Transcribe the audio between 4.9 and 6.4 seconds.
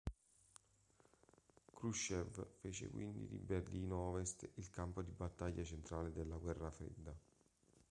di battaglia centrale della